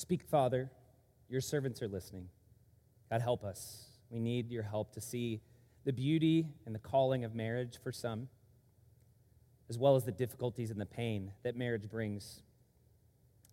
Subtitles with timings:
[0.00, 0.70] Speak, Father.
[1.28, 2.30] Your servants are listening.
[3.10, 3.84] God, help us.
[4.08, 5.42] We need your help to see
[5.84, 8.30] the beauty and the calling of marriage for some,
[9.68, 12.40] as well as the difficulties and the pain that marriage brings.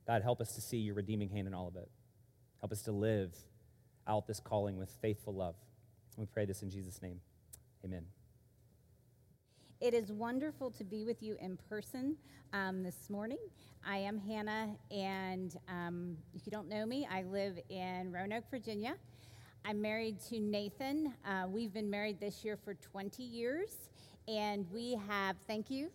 [0.07, 1.91] God, help us to see your redeeming hand in all of it.
[2.61, 3.36] Help us to live
[4.07, 5.55] out this calling with faithful love.
[6.16, 7.20] We pray this in Jesus' name.
[7.84, 8.05] Amen.
[9.80, 12.16] It is wonderful to be with you in person
[12.52, 13.38] um, this morning.
[13.86, 18.95] I am Hannah, and um, if you don't know me, I live in Roanoke, Virginia.
[19.63, 21.13] I'm married to Nathan.
[21.23, 23.70] Uh, we've been married this year for 20 years,
[24.27, 25.91] and we have, thank you,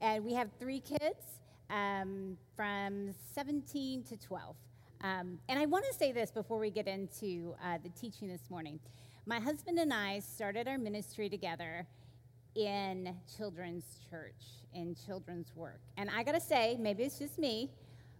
[0.00, 4.54] and we have three kids um, from 17 to 12.
[5.00, 8.48] Um, and I want to say this before we get into uh, the teaching this
[8.50, 8.78] morning.
[9.26, 11.88] My husband and I started our ministry together
[12.56, 15.80] in children's church, in children's work.
[15.96, 17.70] And I got to say, maybe it's just me,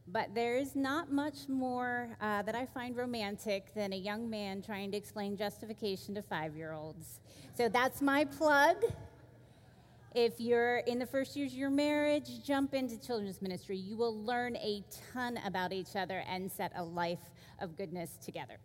[0.09, 4.63] but there is not much more uh, that I find romantic than a young man
[4.63, 7.21] trying to explain justification to five year olds.
[7.55, 8.77] So that's my plug.
[10.15, 13.77] If you're in the first years of your marriage, jump into children's ministry.
[13.77, 18.59] You will learn a ton about each other and set a life of goodness together.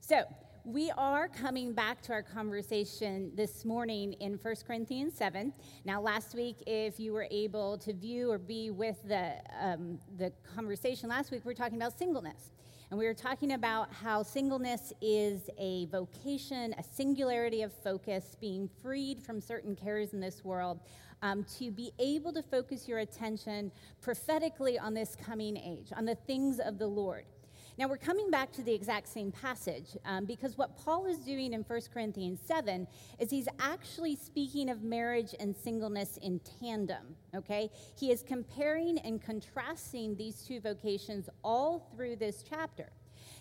[0.00, 0.24] So,
[0.64, 5.52] we are coming back to our conversation this morning in 1 Corinthians 7.
[5.84, 10.32] Now, last week, if you were able to view or be with the, um, the
[10.54, 12.52] conversation last week, we were talking about singleness.
[12.90, 18.68] And we were talking about how singleness is a vocation, a singularity of focus, being
[18.82, 20.80] freed from certain cares in this world,
[21.22, 23.70] um, to be able to focus your attention
[24.02, 27.24] prophetically on this coming age, on the things of the Lord.
[27.78, 31.52] Now, we're coming back to the exact same passage um, because what Paul is doing
[31.52, 32.86] in 1 Corinthians 7
[33.18, 37.70] is he's actually speaking of marriage and singleness in tandem, okay?
[37.98, 42.90] He is comparing and contrasting these two vocations all through this chapter.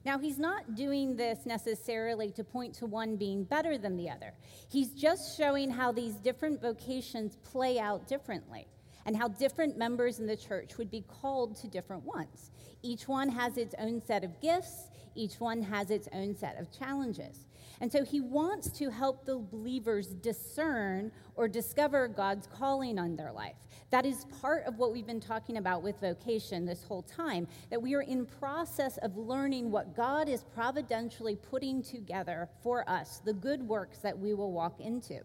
[0.06, 4.34] Now, he's not doing this necessarily to point to one being better than the other.
[4.70, 8.68] He's just showing how these different vocations play out differently
[9.06, 12.52] and how different members in the church would be called to different ones.
[12.82, 16.72] Each one has its own set of gifts, each one has its own set of
[16.72, 17.46] challenges.
[17.82, 23.32] And so he wants to help the believers discern or discover God's calling on their
[23.32, 23.56] life.
[23.92, 27.82] That is part of what we've been talking about with vocation this whole time, that
[27.82, 33.34] we are in process of learning what God is providentially putting together for us, the
[33.34, 35.22] good works that we will walk into.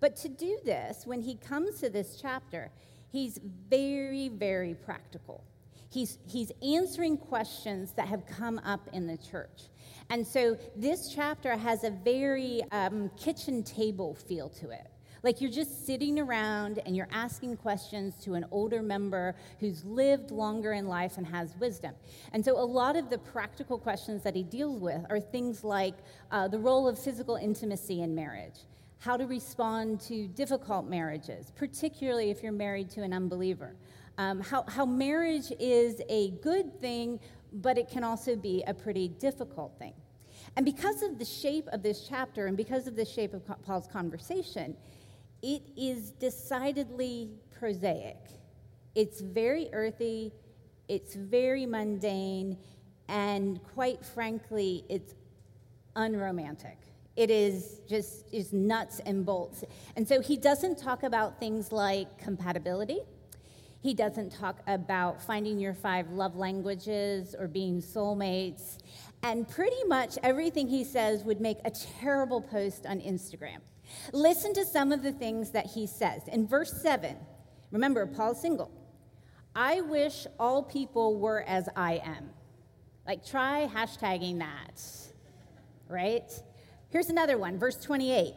[0.00, 2.70] But to do this, when he comes to this chapter,
[3.10, 3.38] he's
[3.68, 5.44] very, very practical.
[5.90, 9.68] He's, he's answering questions that have come up in the church.
[10.10, 14.88] And so this chapter has a very um, kitchen table feel to it.
[15.22, 20.30] Like you're just sitting around and you're asking questions to an older member who's lived
[20.30, 21.94] longer in life and has wisdom.
[22.32, 25.94] And so a lot of the practical questions that he deals with are things like
[26.30, 28.60] uh, the role of physical intimacy in marriage
[28.98, 33.76] how to respond to difficult marriages, particularly if you're married to an unbeliever.
[34.18, 37.20] Um, how, how marriage is a good thing,
[37.52, 39.94] but it can also be a pretty difficult thing.
[40.56, 43.86] And because of the shape of this chapter and because of the shape of Paul's
[43.86, 44.76] conversation,
[45.42, 48.16] it is decidedly prosaic.
[48.94, 50.32] It's very earthy,
[50.88, 52.56] it's very mundane,
[53.08, 55.14] and quite frankly, it's
[55.94, 56.78] unromantic.
[57.16, 59.64] It is just is nuts and bolts.
[59.96, 63.00] And so he doesn't talk about things like compatibility.
[63.86, 68.78] He doesn't talk about finding your five love languages or being soulmates.
[69.22, 73.58] And pretty much everything he says would make a terrible post on Instagram.
[74.12, 76.22] Listen to some of the things that he says.
[76.26, 77.16] In verse 7,
[77.70, 78.72] remember, Paul's single.
[79.54, 82.30] I wish all people were as I am.
[83.06, 84.82] Like, try hashtagging that,
[85.88, 86.28] right?
[86.88, 88.34] Here's another one, verse 28.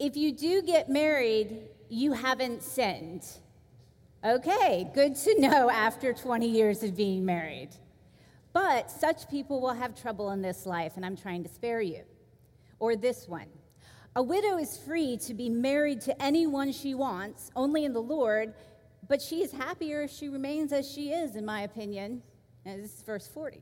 [0.00, 3.24] If you do get married, you haven't sinned.
[4.24, 7.70] Okay, good to know after 20 years of being married.
[8.52, 12.02] But such people will have trouble in this life, and I'm trying to spare you.
[12.78, 13.48] Or this one
[14.14, 18.54] A widow is free to be married to anyone she wants, only in the Lord,
[19.08, 22.22] but she is happier if she remains as she is, in my opinion.
[22.64, 23.60] And this is verse 40.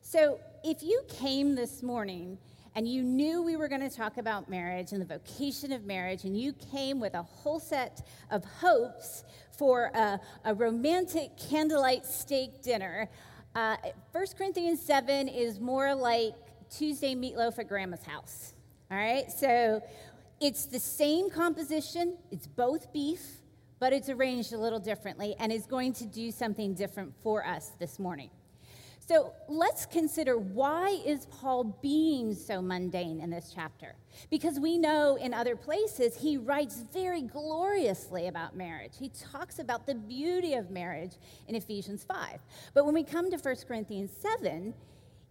[0.00, 2.38] So if you came this morning
[2.74, 6.24] and you knew we were going to talk about marriage and the vocation of marriage,
[6.24, 9.24] and you came with a whole set of hopes
[9.60, 13.08] for a, a romantic candlelight steak dinner,
[13.54, 13.76] uh,
[14.12, 16.34] 1 Corinthians 7 is more like
[16.70, 18.54] Tuesday meatloaf at grandma's house.
[18.90, 19.30] All right?
[19.30, 19.82] So
[20.40, 23.40] it's the same composition, it's both beef,
[23.80, 27.72] but it's arranged a little differently and is going to do something different for us
[27.78, 28.30] this morning.
[29.10, 33.96] So let's consider why is Paul being so mundane in this chapter?
[34.30, 38.92] Because we know in other places he writes very gloriously about marriage.
[39.00, 41.14] He talks about the beauty of marriage
[41.48, 42.38] in Ephesians 5.
[42.72, 44.74] But when we come to 1 Corinthians 7,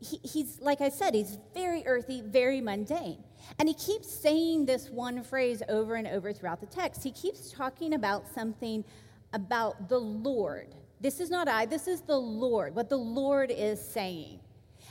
[0.01, 3.23] he, he's, like I said, he's very earthy, very mundane.
[3.59, 7.01] And he keeps saying this one phrase over and over throughout the text.
[7.01, 8.83] He keeps talking about something
[9.31, 10.75] about the Lord.
[10.99, 14.39] This is not I, this is the Lord, what the Lord is saying.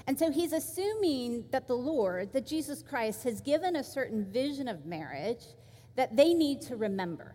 [0.07, 4.69] And so he's assuming that the Lord, that Jesus Christ, has given a certain vision
[4.69, 5.45] of marriage
[5.97, 7.35] that they need to remember.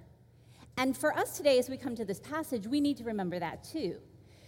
[0.77, 3.63] And for us today, as we come to this passage, we need to remember that
[3.63, 3.97] too.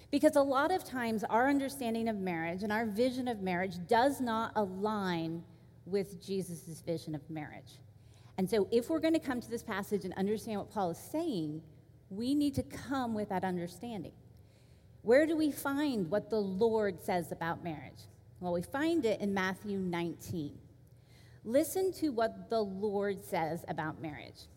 [0.09, 4.21] Because a lot of times our understanding of marriage and our vision of marriage does
[4.21, 5.43] not align
[5.85, 7.79] with Jesus' vision of marriage.
[8.37, 10.97] And so if we're going to come to this passage and understand what Paul is
[10.97, 11.61] saying,
[12.15, 14.13] we need to come with that understanding.
[15.01, 18.07] Where do we find what the Lord says about marriage?
[18.39, 20.57] Well, we find it in Matthew 19.
[21.43, 24.47] Listen to what the Lord says about marriage.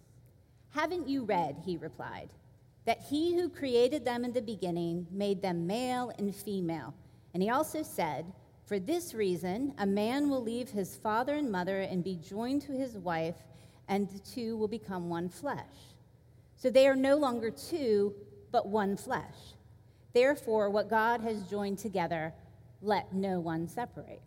[0.71, 2.31] Haven't you read, he replied,
[2.87, 6.95] that he who created them in the beginning made them male and female?
[7.35, 8.33] And he also said,
[8.65, 12.73] For this reason, a man will leave his father and mother and be joined to
[12.73, 13.37] his wife,
[13.87, 15.88] and the two will become one flesh.
[16.59, 18.15] So they are no longer two,
[18.51, 19.55] but one flesh.
[20.13, 22.35] Therefore, what God has joined together,
[22.83, 24.21] let no one separate.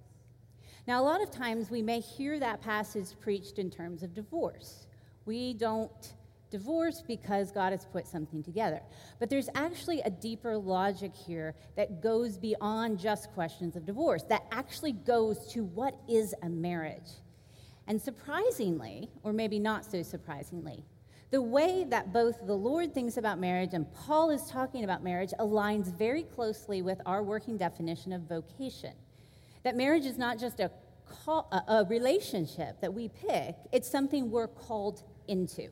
[0.87, 4.87] Now, a lot of times we may hear that passage preached in terms of divorce.
[5.25, 6.13] We don't
[6.49, 8.81] divorce because God has put something together.
[9.19, 14.45] But there's actually a deeper logic here that goes beyond just questions of divorce, that
[14.51, 17.11] actually goes to what is a marriage.
[17.87, 20.85] And surprisingly, or maybe not so surprisingly,
[21.31, 25.31] the way that both the Lord thinks about marriage and Paul is talking about marriage
[25.39, 28.91] aligns very closely with our working definition of vocation.
[29.63, 30.69] That marriage is not just a,
[31.05, 35.69] call, a, relationship that we pick, it's something we're called into.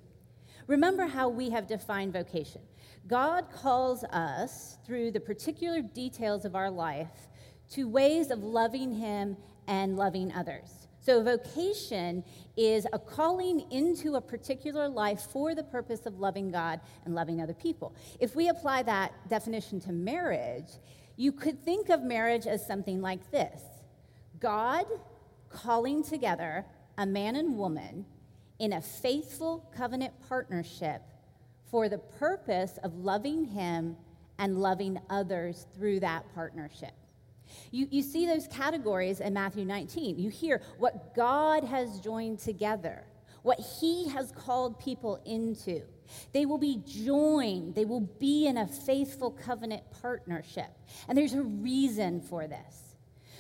[0.68, 2.62] Remember how we have defined vocation.
[3.08, 7.28] God calls us through the particular details of our life
[7.72, 9.36] to ways of loving Him
[9.68, 10.89] and loving others.
[11.02, 12.24] So, vocation
[12.58, 17.42] is a calling into a particular life for the purpose of loving God and loving
[17.42, 17.96] other people.
[18.20, 20.68] If we apply that definition to marriage,
[21.16, 23.62] you could think of marriage as something like this
[24.40, 24.86] God
[25.50, 26.66] calling together
[26.98, 28.06] a man and woman
[28.60, 31.02] in a faithful covenant partnership
[31.72, 33.96] for the purpose of loving Him
[34.38, 36.94] and loving others through that partnership.
[37.72, 40.20] You, you see those categories in Matthew 19.
[40.20, 43.04] You hear what God has joined together,
[43.44, 45.82] what He has called people into.
[46.34, 50.72] They will be joined, they will be in a faithful covenant partnership.
[51.08, 52.90] And there's a reason for this.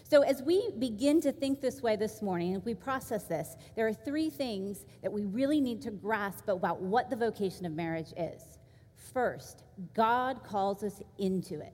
[0.09, 3.85] So, as we begin to think this way this morning, if we process this, there
[3.85, 8.11] are three things that we really need to grasp about what the vocation of marriage
[8.17, 8.57] is.
[9.13, 9.63] First,
[9.93, 11.73] God calls us into it.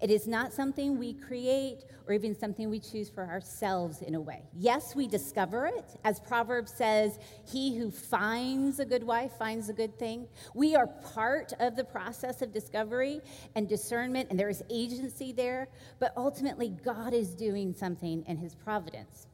[0.00, 4.20] It is not something we create or even something we choose for ourselves in a
[4.20, 4.42] way.
[4.54, 5.96] Yes, we discover it.
[6.04, 10.26] As Proverbs says, he who finds a good wife finds a good thing.
[10.54, 13.20] We are part of the process of discovery
[13.54, 15.68] and discernment, and there is agency there,
[15.98, 19.26] but ultimately, God is doing something in his providence.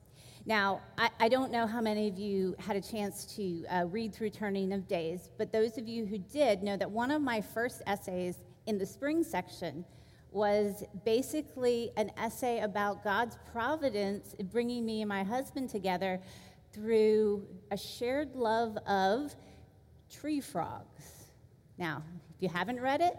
[0.47, 4.15] Now, I, I, don't know how many of you had a chance to uh, read
[4.15, 7.41] through Turning of Days, but those of you who did know that one of my
[7.41, 9.87] first essays in the spring section
[10.35, 16.21] was basically an essay about God's providence bringing me and my husband together
[16.73, 19.35] through a shared love of
[20.11, 21.31] tree frogs.
[21.79, 22.03] Now,
[22.35, 23.17] if you haven't read it,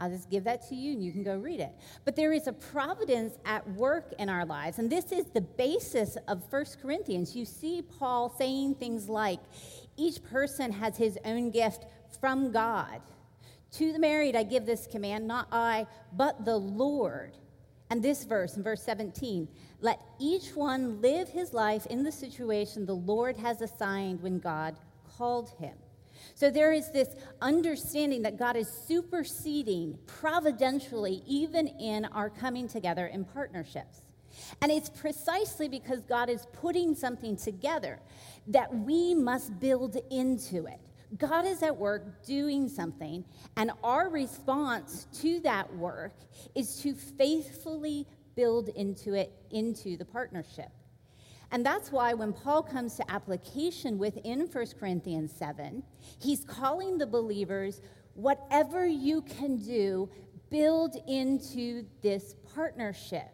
[0.00, 1.72] I'll just give that to you and you can go read it.
[2.04, 6.16] But there is a providence at work in our lives, and this is the basis
[6.26, 7.36] of First Corinthians.
[7.36, 9.40] You see Paul saying things like,
[9.96, 11.84] each person has his own gift
[12.18, 13.02] from God.
[13.72, 17.36] To the married, I give this command, not I, but the Lord.
[17.90, 19.48] And this verse, in verse 17,
[19.80, 24.76] let each one live his life in the situation the Lord has assigned when God
[25.16, 25.74] called him.
[26.34, 27.08] So there is this
[27.40, 34.02] understanding that God is superseding providentially, even in our coming together in partnerships.
[34.62, 38.00] And it's precisely because God is putting something together
[38.48, 40.80] that we must build into it.
[41.16, 43.24] God is at work doing something,
[43.56, 46.14] and our response to that work
[46.54, 50.70] is to faithfully build into it, into the partnership.
[51.52, 55.82] And that's why when Paul comes to application within 1 Corinthians 7,
[56.20, 57.80] he's calling the believers,
[58.14, 60.08] whatever you can do,
[60.48, 63.30] build into this partnership.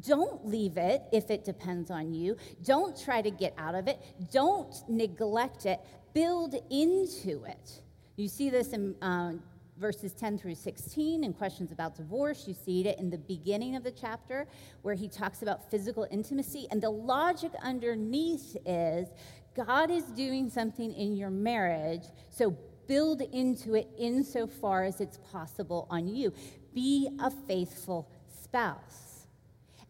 [0.00, 2.36] Don't leave it if it depends on you.
[2.64, 4.00] Don't try to get out of it.
[4.32, 5.80] Don't neglect it.
[6.14, 7.80] Build into it.
[8.16, 9.32] You see this in uh,
[9.78, 12.46] verses 10 through 16 and questions about divorce.
[12.46, 14.46] You see it in the beginning of the chapter
[14.82, 16.66] where he talks about physical intimacy.
[16.70, 19.08] And the logic underneath is
[19.54, 25.86] God is doing something in your marriage, so build into it insofar as it's possible
[25.90, 26.32] on you.
[26.74, 28.08] Be a faithful
[28.42, 29.11] spouse.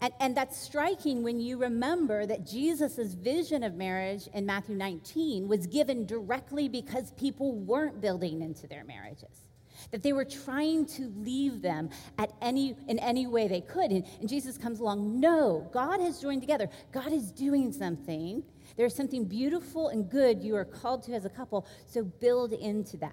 [0.02, 5.46] And, and that's striking when you remember that Jesus' vision of marriage in Matthew 19
[5.46, 9.44] was given directly because people weren't building into their marriages
[9.90, 13.90] that they were trying to leave them at any, in any way they could.
[13.90, 16.68] And, and, Jesus comes along, no, God has joined together.
[16.92, 18.44] God is doing something.
[18.76, 22.96] There's something beautiful and good you are called to as a couple, so build into
[22.98, 23.12] that.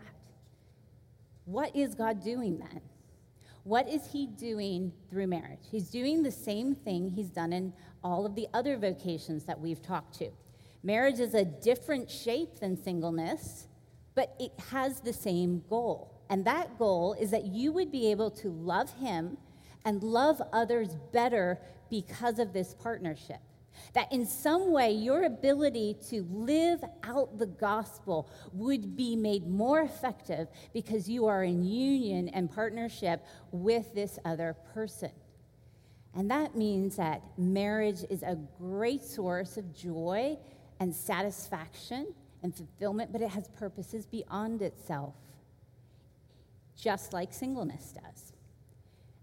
[1.46, 2.82] What is God doing then?
[3.64, 5.60] What is he doing through marriage?
[5.70, 7.74] He's doing the same thing he's done in
[8.04, 10.30] all of the other vocations that we've talked to.
[10.82, 13.68] Marriage is a different shape than singleness,
[14.16, 16.22] but it has the same goal.
[16.30, 19.38] And that goal is that you would be able to love him
[19.84, 23.40] and love others better because of this partnership.
[23.94, 29.82] That in some way, your ability to live out the gospel would be made more
[29.82, 35.12] effective because you are in union and partnership with this other person.
[36.16, 40.38] And that means that marriage is a great source of joy
[40.80, 45.14] and satisfaction and fulfillment, but it has purposes beyond itself,
[46.76, 48.34] just like singleness does.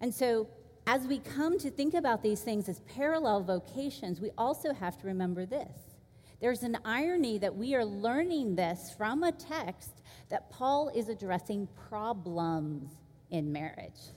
[0.01, 0.49] And so
[0.87, 5.07] as we come to think about these things as parallel vocations, we also have to
[5.07, 5.97] remember this.
[6.41, 11.67] There's an irony that we are learning this from a text that Paul is addressing
[11.89, 12.93] problems
[13.31, 14.13] in marriage.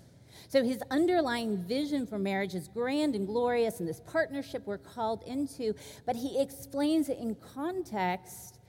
[0.47, 5.23] So his underlying vision for marriage is grand and glorious, and this partnership we're called
[5.23, 5.73] into,
[6.05, 8.59] but he explains it in context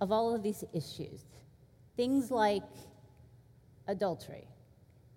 [0.00, 1.24] of all of these issues.
[1.96, 2.62] Things like
[3.88, 4.46] adultery,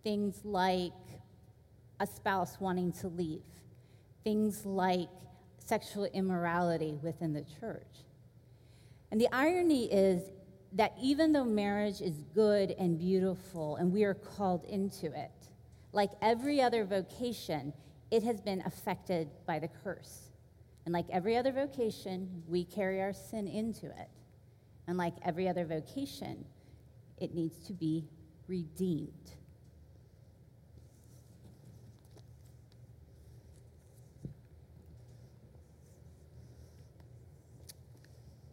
[0.04, 0.94] things like
[2.02, 3.44] a spouse wanting to leave,
[4.24, 5.08] things like
[5.64, 8.06] sexual immorality within the church.
[9.12, 10.32] And the irony is
[10.74, 15.32] that even though marriage is good and beautiful and we are called into it,
[15.94, 17.72] like every other vocation,
[18.10, 20.32] it has been affected by the curse.
[20.86, 24.10] And like every other vocation, we carry our sin into it.
[24.88, 26.46] And like every other vocation,
[27.20, 28.08] it needs to be
[28.48, 29.36] redeemed.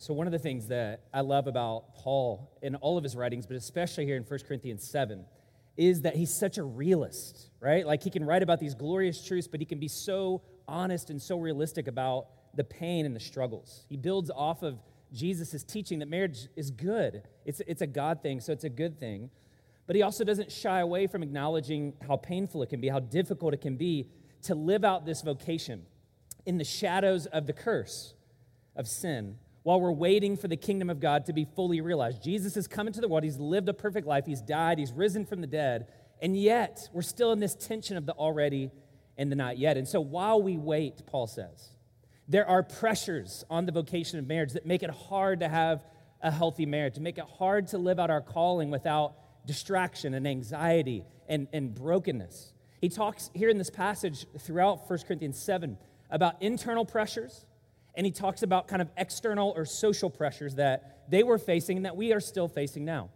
[0.09, 3.47] So, one of the things that I love about Paul in all of his writings,
[3.47, 5.23] but especially here in 1 Corinthians 7,
[5.77, 7.87] is that he's such a realist, right?
[7.87, 11.21] Like he can write about these glorious truths, but he can be so honest and
[11.21, 13.85] so realistic about the pain and the struggles.
[13.91, 14.79] He builds off of
[15.13, 18.99] Jesus' teaching that marriage is good, it's, it's a God thing, so it's a good
[18.99, 19.29] thing.
[19.87, 23.53] But he also doesn't shy away from acknowledging how painful it can be, how difficult
[23.53, 24.09] it can be
[24.45, 25.85] to live out this vocation
[26.47, 28.15] in the shadows of the curse
[28.75, 32.23] of sin while we're waiting for the kingdom of God to be fully realized.
[32.23, 35.27] Jesus has come into the world, he's lived a perfect life, he's died, he's risen
[35.27, 35.89] from the dead,
[36.23, 38.71] and yet we're still in this tension of the already
[39.17, 39.77] and the not yet.
[39.77, 41.71] And so while we wait, Paul says,
[42.29, 45.85] there are pressures on the vocation of marriage that make it hard to have
[46.23, 49.15] a healthy marriage, to make it hard to live out our calling without
[49.47, 52.53] distraction and anxiety and, and brokenness.
[52.81, 55.79] He talks here in this passage throughout 1 Corinthians 7
[56.11, 57.45] about internal pressures
[57.99, 61.85] and he talks about kind of external or social pressures that they were facing and
[61.85, 63.11] that we are still facing now.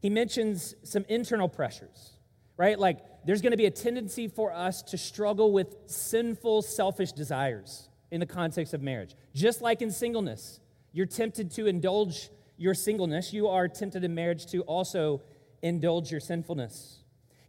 [0.00, 2.12] He mentions some internal pressures,
[2.56, 2.78] right?
[2.78, 7.90] Like there's going to be a tendency for us to struggle with sinful, selfish desires
[8.10, 9.14] in the context of marriage.
[9.34, 10.60] Just like in singleness,
[10.92, 15.20] you're tempted to indulge your singleness, you are tempted in marriage to also
[15.60, 17.00] indulge your sinfulness.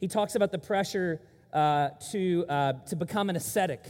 [0.02, 1.22] He talks about the pressure
[1.54, 3.86] uh, to, uh, to become an ascetic,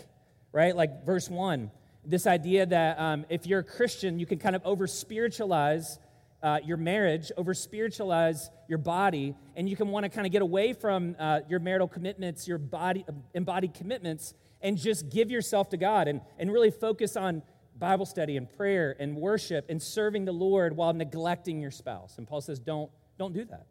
[0.51, 0.75] right?
[0.75, 1.71] Like verse 1
[2.07, 5.99] this idea that um, if you're a Christian, you can kind of over spiritualize
[6.41, 10.41] uh, your marriage, over spiritualize your body, and you can want to kind of get
[10.41, 15.77] away from uh, your marital commitments, your body embodied commitments, and just give yourself to
[15.77, 17.41] God and, and really focus on
[17.77, 22.17] Bible study and prayer and worship and serving the Lord while neglecting your spouse.
[22.17, 23.67] And Paul says, don't, don't do that.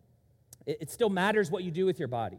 [0.66, 2.38] It, it still matters what you do with your body.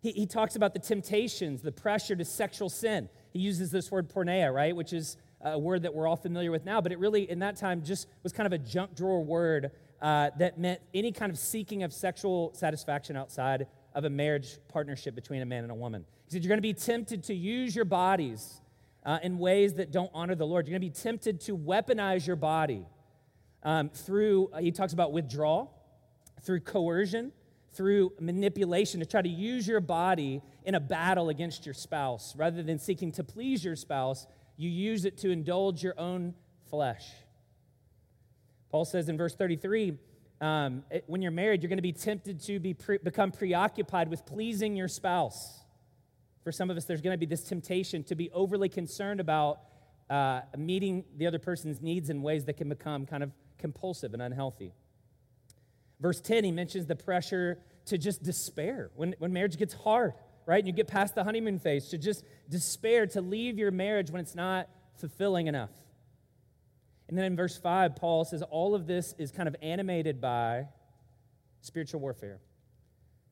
[0.00, 4.08] He, he talks about the temptations, the pressure to sexual sin he uses this word
[4.08, 7.30] porneia, right, which is a word that we're all familiar with now, but it really,
[7.30, 9.70] in that time, just was kind of a junk drawer word
[10.02, 15.14] uh, that meant any kind of seeking of sexual satisfaction outside of a marriage partnership
[15.14, 16.04] between a man and a woman.
[16.26, 18.60] He said, You're going to be tempted to use your bodies
[19.04, 20.66] uh, in ways that don't honor the Lord.
[20.66, 22.84] You're going to be tempted to weaponize your body
[23.62, 25.74] um, through, uh, he talks about withdrawal,
[26.42, 27.32] through coercion,
[27.72, 32.34] through manipulation to try to use your body in a battle against your spouse.
[32.36, 36.34] Rather than seeking to please your spouse, you use it to indulge your own
[36.68, 37.08] flesh.
[38.70, 39.98] Paul says in verse 33
[40.40, 44.08] um, it, when you're married, you're going to be tempted to be pre- become preoccupied
[44.08, 45.60] with pleasing your spouse.
[46.42, 49.60] For some of us, there's going to be this temptation to be overly concerned about
[50.08, 54.22] uh, meeting the other person's needs in ways that can become kind of compulsive and
[54.22, 54.72] unhealthy.
[56.00, 60.14] Verse 10, he mentions the pressure to just despair when, when marriage gets hard,
[60.46, 60.58] right?
[60.58, 64.20] And you get past the honeymoon phase, to just despair, to leave your marriage when
[64.20, 65.70] it's not fulfilling enough.
[67.08, 70.66] And then in verse 5, Paul says all of this is kind of animated by
[71.60, 72.40] spiritual warfare,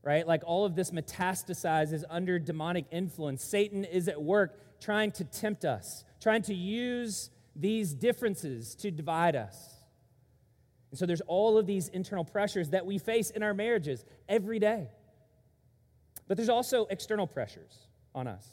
[0.02, 0.26] right?
[0.26, 3.44] Like all of this metastasizes under demonic influence.
[3.44, 9.36] Satan is at work trying to tempt us, trying to use these differences to divide
[9.36, 9.77] us.
[10.90, 14.58] And so there's all of these internal pressures that we face in our marriages every
[14.58, 14.88] day.
[16.26, 18.46] But there's also external pressures on us,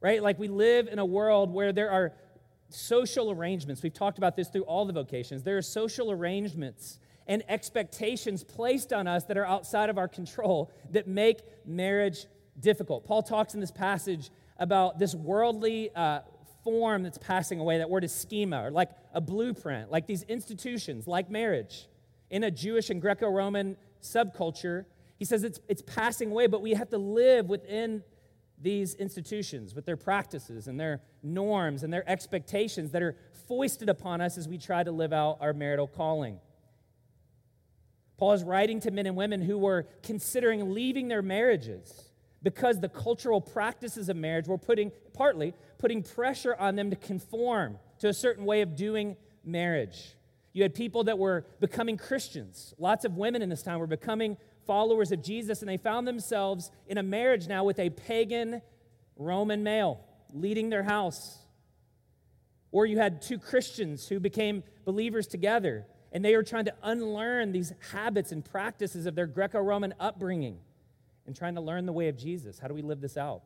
[0.00, 0.22] right?
[0.22, 2.12] Like we live in a world where there are
[2.68, 3.82] social arrangements.
[3.82, 5.42] We've talked about this through all the vocations.
[5.42, 10.70] There are social arrangements and expectations placed on us that are outside of our control
[10.90, 12.26] that make marriage
[12.58, 13.04] difficult.
[13.04, 16.20] Paul talks in this passage about this worldly uh,
[16.70, 17.78] form that's passing away.
[17.78, 21.88] That word is schema, or like a blueprint, like these institutions, like marriage.
[22.30, 24.84] In a Jewish and Greco Roman subculture,
[25.18, 28.04] he says it's, it's passing away, but we have to live within
[28.62, 33.16] these institutions with their practices and their norms and their expectations that are
[33.48, 36.38] foisted upon us as we try to live out our marital calling.
[38.16, 42.09] Paul is writing to men and women who were considering leaving their marriages
[42.42, 47.78] because the cultural practices of marriage were putting, partly, putting pressure on them to conform
[47.98, 50.16] to a certain way of doing marriage.
[50.52, 52.74] You had people that were becoming Christians.
[52.78, 56.70] Lots of women in this time were becoming followers of Jesus, and they found themselves
[56.88, 58.62] in a marriage now with a pagan
[59.16, 60.00] Roman male
[60.32, 61.38] leading their house.
[62.72, 67.52] Or you had two Christians who became believers together, and they were trying to unlearn
[67.52, 70.58] these habits and practices of their Greco Roman upbringing
[71.26, 72.58] and trying to learn the way of Jesus.
[72.58, 73.42] How do we live this out?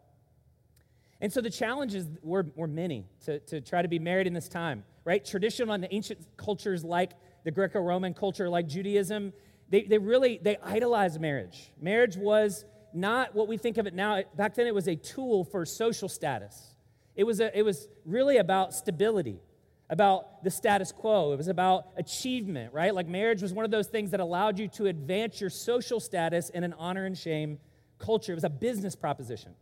[1.21, 4.49] And so the challenges were, were many to, to try to be married in this
[4.49, 5.25] time, right?
[5.25, 7.13] Traditional and the ancient cultures like
[7.45, 9.33] the Greco-Roman culture, like Judaism,
[9.69, 11.71] they, they really, they idolized marriage.
[11.81, 14.23] Marriage was not what we think of it now.
[14.37, 16.75] Back then it was a tool for social status.
[17.17, 19.41] It was, a, it was really about stability,
[19.91, 21.33] about the status quo.
[21.33, 22.95] It was about achievement, right?
[22.95, 26.49] Like marriage was one of those things that allowed you to advance your social status
[26.51, 27.59] in an honor and shame
[27.99, 28.33] culture.
[28.33, 29.53] It was a business proposition,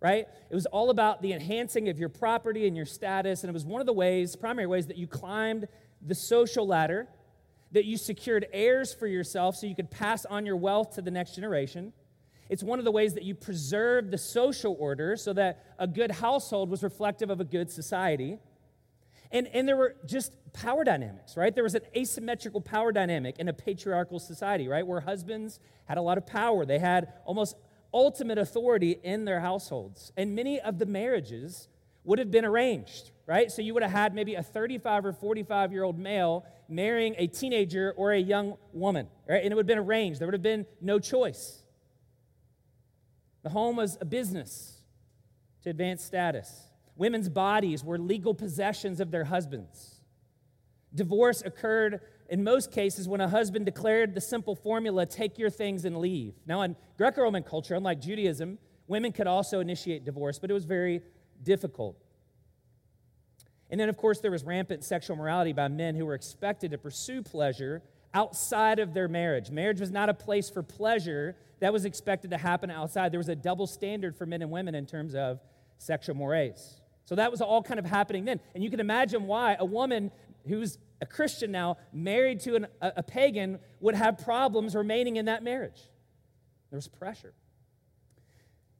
[0.00, 0.26] right?
[0.50, 3.42] It was all about the enhancing of your property and your status.
[3.42, 5.68] And it was one of the ways, primary ways, that you climbed
[6.00, 7.08] the social ladder,
[7.72, 11.10] that you secured heirs for yourself so you could pass on your wealth to the
[11.10, 11.92] next generation.
[12.48, 16.12] It's one of the ways that you preserved the social order so that a good
[16.12, 18.38] household was reflective of a good society.
[19.32, 21.54] And, and there were just power dynamics, right?
[21.54, 24.86] There was an asymmetrical power dynamic in a patriarchal society, right?
[24.86, 26.64] Where husbands had a lot of power.
[26.64, 27.56] They had almost
[27.92, 30.12] ultimate authority in their households.
[30.16, 31.68] And many of the marriages
[32.04, 33.50] would have been arranged, right?
[33.50, 37.26] So you would have had maybe a 35 or 45 year old male marrying a
[37.26, 39.42] teenager or a young woman, right?
[39.42, 40.20] And it would have been arranged.
[40.20, 41.62] There would have been no choice.
[43.42, 44.80] The home was a business
[45.62, 46.65] to advance status.
[46.96, 50.00] Women's bodies were legal possessions of their husbands.
[50.94, 55.84] Divorce occurred in most cases when a husband declared the simple formula take your things
[55.84, 56.34] and leave.
[56.46, 60.64] Now, in Greco Roman culture, unlike Judaism, women could also initiate divorce, but it was
[60.64, 61.02] very
[61.42, 62.02] difficult.
[63.70, 66.78] And then, of course, there was rampant sexual morality by men who were expected to
[66.78, 67.82] pursue pleasure
[68.14, 69.50] outside of their marriage.
[69.50, 73.12] Marriage was not a place for pleasure that was expected to happen outside.
[73.12, 75.40] There was a double standard for men and women in terms of
[75.78, 76.80] sexual mores.
[77.06, 78.40] So that was all kind of happening then.
[78.54, 80.10] And you can imagine why a woman
[80.46, 85.26] who's a Christian now, married to an, a, a pagan, would have problems remaining in
[85.26, 85.80] that marriage.
[86.70, 87.34] There was pressure.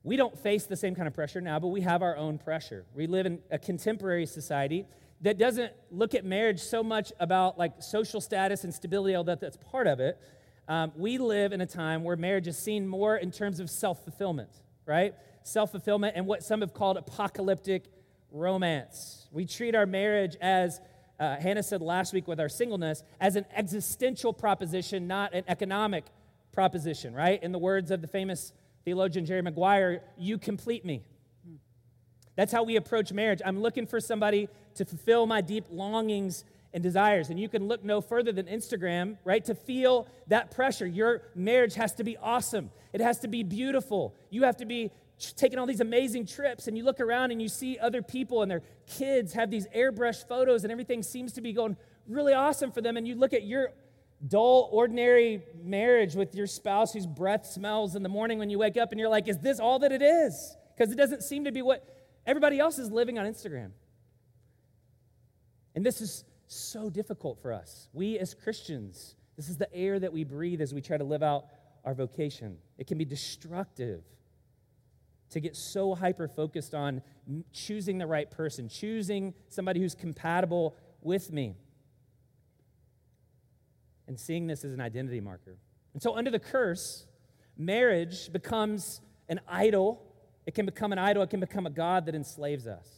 [0.02, 2.84] We don't face the same kind of pressure now, but we have our own pressure.
[2.94, 4.86] We live in a contemporary society
[5.22, 9.56] that doesn't look at marriage so much about like social status and stability, although that's
[9.56, 10.20] part of it.
[10.68, 14.04] Um, we live in a time where marriage is seen more in terms of self
[14.04, 14.50] fulfillment,
[14.84, 15.14] right?
[15.42, 17.86] Self fulfillment and what some have called apocalyptic
[18.30, 19.28] romance.
[19.32, 20.80] We treat our marriage as
[21.18, 26.04] uh, Hannah said last week with our singleness, as an existential proposition, not an economic
[26.52, 27.42] proposition, right?
[27.42, 28.52] In the words of the famous
[28.84, 31.02] Theologian Jerry Maguire, you complete me.
[32.36, 33.40] That's how we approach marriage.
[33.44, 37.30] I'm looking for somebody to fulfill my deep longings and desires.
[37.30, 40.86] And you can look no further than Instagram, right, to feel that pressure.
[40.86, 44.14] Your marriage has to be awesome, it has to be beautiful.
[44.30, 44.92] You have to be
[45.36, 48.50] taking all these amazing trips, and you look around and you see other people and
[48.50, 51.76] their kids have these airbrushed photos, and everything seems to be going
[52.06, 52.96] really awesome for them.
[52.96, 53.72] And you look at your
[54.26, 58.76] dull, ordinary marriage with your spouse whose breath smells in the morning when you wake
[58.76, 60.56] up, and you're like, is this all that it is?
[60.76, 61.86] Because it doesn't seem to be what
[62.26, 63.70] everybody else is living on Instagram.
[65.74, 67.88] And this is so difficult for us.
[67.92, 71.22] We as Christians, this is the air that we breathe as we try to live
[71.22, 71.46] out
[71.84, 72.58] our vocation.
[72.78, 74.02] It can be destructive
[75.30, 77.02] to get so hyper focused on
[77.52, 81.56] choosing the right person, choosing somebody who's compatible with me,
[84.06, 85.58] and seeing this as an identity marker.
[85.92, 87.06] And so, under the curse,
[87.56, 90.02] marriage becomes an idol.
[90.46, 92.88] It can become an idol, it can become a God that enslaves us.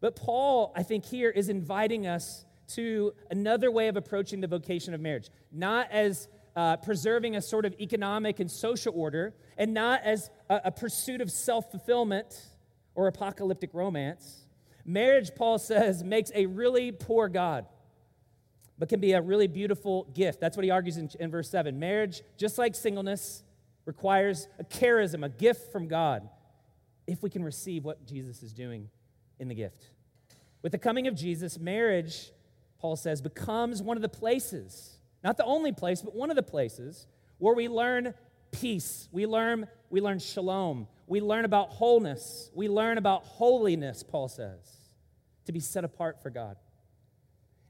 [0.00, 4.92] But Paul, I think, here is inviting us to another way of approaching the vocation
[4.92, 10.02] of marriage, not as uh, preserving a sort of economic and social order, and not
[10.02, 12.46] as a, a pursuit of self fulfillment
[12.94, 14.46] or apocalyptic romance.
[14.84, 17.66] Marriage, Paul says, makes a really poor God,
[18.78, 20.40] but can be a really beautiful gift.
[20.40, 21.78] That's what he argues in, in verse 7.
[21.78, 23.42] Marriage, just like singleness,
[23.84, 26.28] requires a charism, a gift from God,
[27.06, 28.88] if we can receive what Jesus is doing
[29.38, 29.90] in the gift.
[30.62, 32.32] With the coming of Jesus, marriage,
[32.78, 36.42] Paul says, becomes one of the places, not the only place, but one of the
[36.42, 37.06] places
[37.38, 38.14] where we learn
[38.50, 39.08] peace.
[39.12, 40.88] We learn, we learn shalom.
[41.06, 42.50] We learn about wholeness.
[42.54, 44.92] We learn about holiness, Paul says,
[45.44, 46.56] to be set apart for God.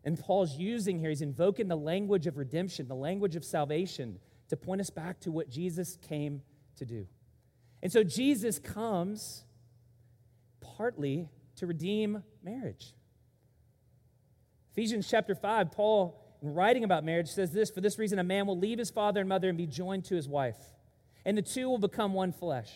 [0.05, 4.57] And Paul's using here, he's invoking the language of redemption, the language of salvation, to
[4.57, 6.43] point us back to what Jesus came
[6.77, 7.07] to do.
[7.83, 9.45] And so Jesus comes
[10.61, 12.95] partly to redeem marriage.
[14.73, 18.59] Ephesians chapter 5, Paul, writing about marriage, says this For this reason, a man will
[18.59, 20.59] leave his father and mother and be joined to his wife,
[21.25, 22.73] and the two will become one flesh.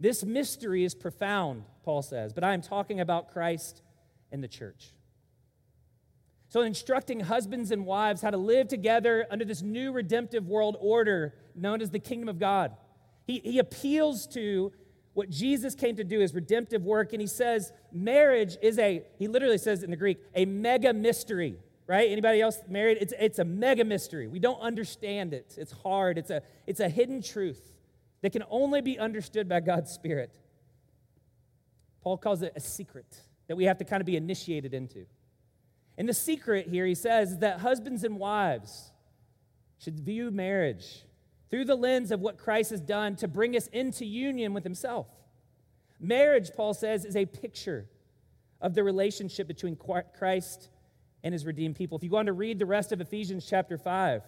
[0.00, 3.82] This mystery is profound, Paul says, but I am talking about Christ
[4.30, 4.92] and the church.
[6.50, 11.34] So, instructing husbands and wives how to live together under this new redemptive world order
[11.54, 12.74] known as the kingdom of God.
[13.26, 14.72] He, he appeals to
[15.18, 17.12] what Jesus came to do is redemptive work.
[17.12, 21.58] And he says marriage is a, he literally says in the Greek, a mega mystery,
[21.88, 22.10] right?
[22.10, 22.98] Anybody else married?
[23.00, 24.28] It's, it's a mega mystery.
[24.28, 25.54] We don't understand it.
[25.56, 26.18] It's hard.
[26.18, 27.72] It's a, it's a hidden truth
[28.20, 30.38] that can only be understood by God's Spirit.
[32.02, 35.06] Paul calls it a secret that we have to kind of be initiated into.
[35.96, 38.92] And the secret here, he says, is that husbands and wives
[39.82, 41.04] should view marriage
[41.50, 45.06] through the lens of what Christ has done to bring us into union with himself.
[45.98, 47.88] Marriage, Paul says, is a picture
[48.60, 50.68] of the relationship between Christ
[51.22, 51.98] and his redeemed people.
[51.98, 54.22] If you go on to read the rest of Ephesians chapter 5,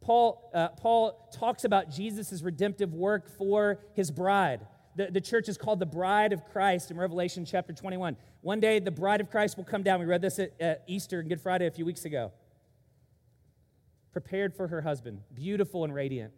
[0.00, 4.66] Paul, uh, Paul talks about Jesus' redemptive work for his bride.
[4.96, 8.16] The, the church is called the bride of Christ in Revelation chapter 21.
[8.40, 10.00] One day, the bride of Christ will come down.
[10.00, 12.32] We read this at, at Easter and Good Friday a few weeks ago
[14.12, 16.32] prepared for her husband, beautiful and radiant.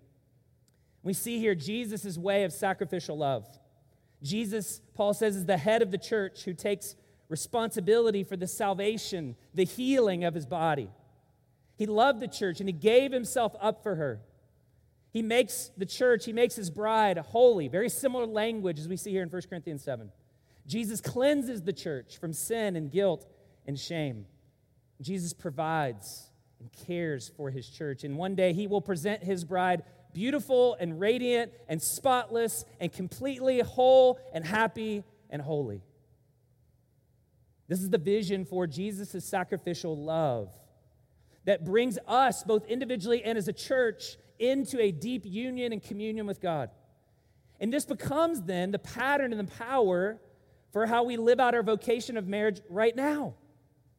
[1.02, 3.46] We see here Jesus' way of sacrificial love.
[4.22, 6.94] Jesus, Paul says, is the head of the church who takes
[7.28, 10.90] responsibility for the salvation, the healing of his body.
[11.76, 14.20] He loved the church and he gave himself up for her.
[15.10, 17.68] He makes the church, he makes his bride holy.
[17.68, 20.10] Very similar language as we see here in 1 Corinthians 7.
[20.66, 23.26] Jesus cleanses the church from sin and guilt
[23.66, 24.26] and shame.
[25.00, 28.04] Jesus provides and cares for his church.
[28.04, 29.82] And one day he will present his bride
[30.12, 35.82] beautiful and radiant and spotless and completely whole and happy and holy.
[37.74, 40.48] This is the vision for Jesus' sacrificial love
[41.44, 46.24] that brings us, both individually and as a church, into a deep union and communion
[46.24, 46.70] with God.
[47.58, 50.20] And this becomes then the pattern and the power
[50.72, 53.34] for how we live out our vocation of marriage right now.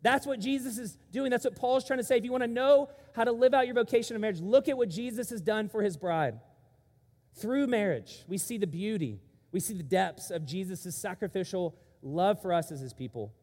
[0.02, 1.30] That's what Jesus is doing.
[1.30, 2.16] That's what Paul is trying to say.
[2.16, 4.78] If you want to know how to live out your vocation of marriage, look at
[4.78, 6.40] what Jesus has done for his bride.
[7.34, 9.20] Through marriage, we see the beauty,
[9.52, 13.34] we see the depths of Jesus' sacrificial love for us as his people.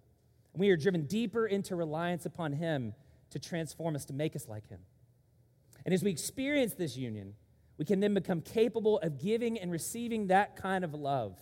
[0.53, 2.95] And we are driven deeper into reliance upon him
[3.31, 4.81] to transform us, to make us like him.
[5.85, 7.35] And as we experience this union,
[7.79, 11.38] we can then become capable of giving and receiving that kind of love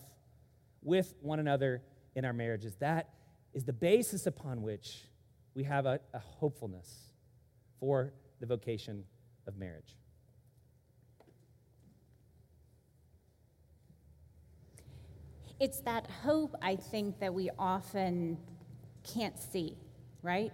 [0.82, 1.82] with one another
[2.14, 2.76] in our marriages.
[2.76, 3.10] That
[3.52, 5.04] is the basis upon which
[5.54, 7.10] we have a, a hopefulness
[7.78, 9.04] for the vocation
[9.46, 9.96] of marriage.
[15.58, 18.38] It's that hope, I think, that we often
[19.04, 19.76] can't see,
[20.22, 20.52] right?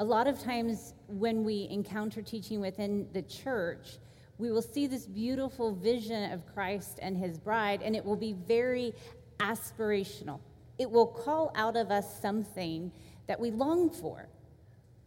[0.00, 3.98] A lot of times when we encounter teaching within the church,
[4.38, 8.32] we will see this beautiful vision of Christ and his bride, and it will be
[8.32, 8.92] very
[9.38, 10.40] aspirational.
[10.78, 12.90] It will call out of us something
[13.28, 14.28] that we long for.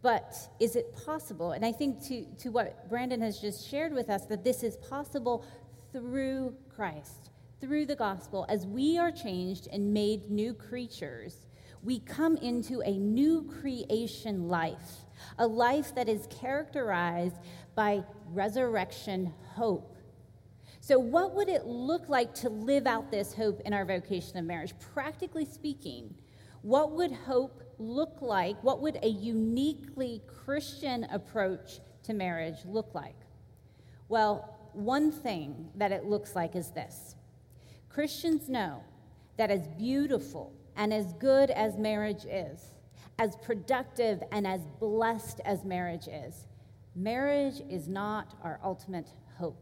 [0.00, 1.52] But is it possible?
[1.52, 4.76] And I think to, to what Brandon has just shared with us, that this is
[4.76, 5.44] possible
[5.92, 8.46] through Christ, through the gospel.
[8.48, 11.47] As we are changed and made new creatures,
[11.82, 15.06] we come into a new creation life,
[15.38, 17.36] a life that is characterized
[17.74, 19.96] by resurrection hope.
[20.80, 24.44] So, what would it look like to live out this hope in our vocation of
[24.44, 24.72] marriage?
[24.94, 26.14] Practically speaking,
[26.62, 28.62] what would hope look like?
[28.64, 33.16] What would a uniquely Christian approach to marriage look like?
[34.08, 37.14] Well, one thing that it looks like is this
[37.88, 38.82] Christians know
[39.36, 42.72] that as beautiful and as good as marriage is,
[43.18, 46.46] as productive and as blessed as marriage is,
[46.94, 49.60] marriage is not our ultimate hope.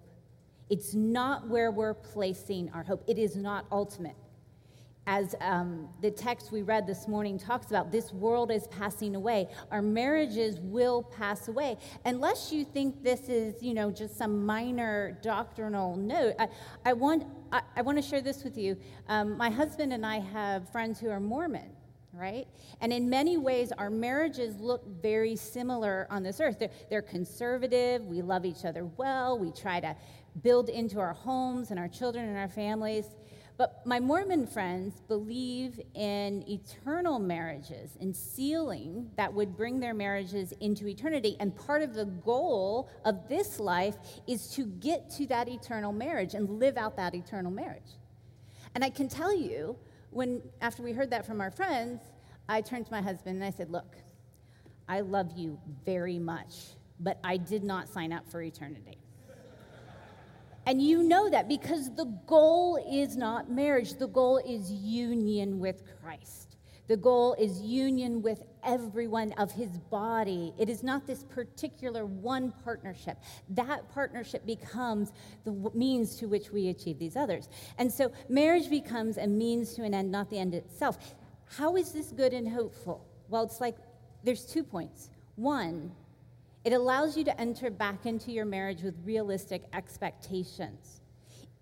[0.69, 3.03] It's not where we're placing our hope.
[3.07, 4.17] It is not ultimate
[5.07, 9.49] as um, the text we read this morning talks about, this world is passing away.
[9.71, 11.79] Our marriages will pass away.
[12.05, 16.49] Unless you think this is, you know, just some minor doctrinal note, I,
[16.85, 18.77] I want, I, I, want to share this with you.
[19.09, 21.71] Um, my husband and I have friends who are Mormon.
[22.13, 22.49] Right?
[22.81, 26.59] And in many ways, our marriages look very similar on this earth.
[26.59, 28.07] They're, they're conservative.
[28.07, 29.39] We love each other well.
[29.39, 29.95] We try to
[30.43, 33.05] build into our homes and our children and our families.
[33.59, 40.53] But my Mormon friends believe in eternal marriages and sealing that would bring their marriages
[40.61, 41.37] into eternity.
[41.41, 46.35] And part of the goal of this life is to get to that eternal marriage
[46.35, 47.97] and live out that eternal marriage.
[48.75, 49.77] And I can tell you,
[50.11, 52.03] when after we heard that from our friends,
[52.49, 53.97] I turned to my husband and I said, Look,
[54.87, 56.55] I love you very much,
[57.01, 58.99] but I did not sign up for eternity.
[60.67, 65.85] And you know that because the goal is not marriage, the goal is union with
[66.03, 66.57] Christ.
[66.89, 70.53] The goal is union with everyone of his body.
[70.59, 73.19] It is not this particular one partnership.
[73.51, 75.13] That partnership becomes
[75.45, 77.49] the means to which we achieve these others.
[77.79, 81.15] And so marriage becomes a means to an end, not the end itself.
[81.45, 83.05] How is this good and hopeful?
[83.29, 83.77] Well, it's like
[84.23, 85.11] there's two points.
[85.37, 85.93] One,
[86.67, 91.01] it allows you to enter back into your marriage with realistic expectations.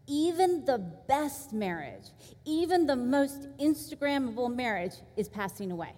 [0.06, 2.06] Even the best marriage,
[2.46, 5.92] even the most Instagrammable marriage, is passing away.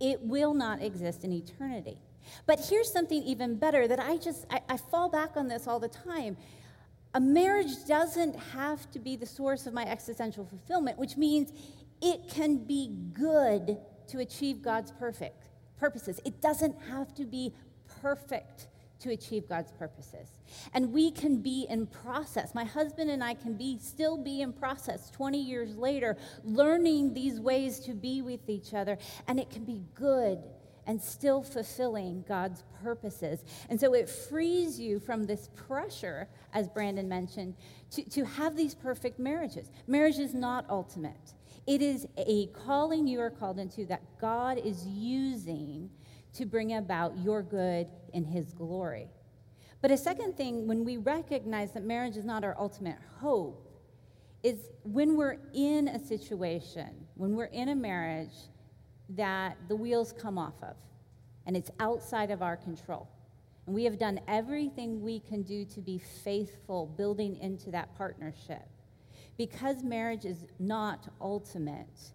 [0.00, 1.98] It will not exist in eternity.
[2.46, 5.78] But here's something even better that I just, I, I fall back on this all
[5.78, 6.38] the time.
[7.12, 11.52] A marriage doesn't have to be the source of my existential fulfillment, which means
[12.00, 13.76] it can be good
[14.08, 16.20] to achieve God's perfect purposes.
[16.24, 17.52] It doesn't have to be
[18.00, 18.68] perfect
[19.00, 20.28] to achieve God's purposes.
[20.74, 22.54] And we can be in process.
[22.54, 27.40] My husband and I can be still be in process 20 years later learning these
[27.40, 30.38] ways to be with each other and it can be good
[30.86, 33.44] and still fulfilling God's purposes.
[33.68, 37.54] And so it frees you from this pressure, as Brandon mentioned,
[37.92, 39.70] to, to have these perfect marriages.
[39.86, 41.34] Marriage is not ultimate,
[41.66, 45.90] it is a calling you are called into that God is using
[46.34, 49.08] to bring about your good in His glory.
[49.82, 53.66] But a second thing, when we recognize that marriage is not our ultimate hope,
[54.42, 58.34] is when we're in a situation, when we're in a marriage
[59.10, 60.76] that the wheels come off of
[61.46, 63.08] and it's outside of our control.
[63.66, 68.68] And we have done everything we can do to be faithful, building into that partnership.
[69.36, 72.12] Because marriage is not ultimate,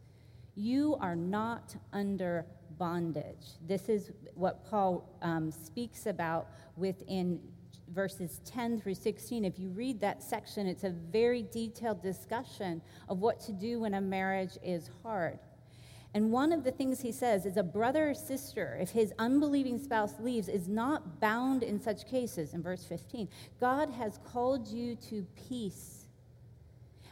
[0.56, 2.46] you are not under
[2.78, 3.58] bondage.
[3.68, 7.40] This is what Paul um, speaks about within
[7.94, 9.46] verses 10 through 16.
[9.46, 13.94] If you read that section, it's a very detailed discussion of what to do when
[13.94, 15.40] a marriage is hard.
[16.14, 19.78] And one of the things he says is a brother or sister, if his unbelieving
[19.78, 23.28] spouse leaves, is not bound in such cases, in verse 15.
[23.60, 26.06] God has called you to peace.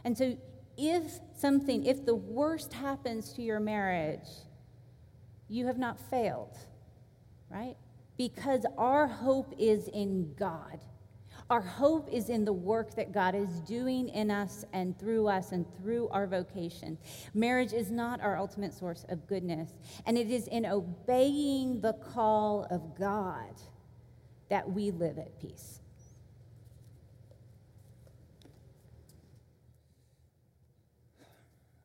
[0.06, 0.38] And so,
[0.78, 4.28] if something, if the worst happens to your marriage,
[5.54, 6.58] you have not failed,
[7.50, 7.76] right?
[8.18, 10.80] Because our hope is in God.
[11.50, 15.52] Our hope is in the work that God is doing in us and through us
[15.52, 16.98] and through our vocation.
[17.36, 19.70] Marriage is not our ultimate source of goodness,
[20.08, 23.54] and it is in obeying the call of God
[24.50, 25.82] that we live at peace.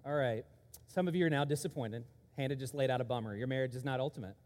[0.07, 0.45] All right.
[0.87, 2.05] Some of you are now disappointed.
[2.39, 3.37] Hannah just laid out a bummer.
[3.37, 4.37] Your marriage is not ultimate.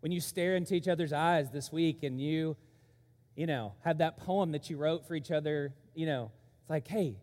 [0.00, 2.56] When you stare into each other's eyes this week and you,
[3.34, 6.86] you know, have that poem that you wrote for each other, you know, it's like,
[6.86, 7.16] hey,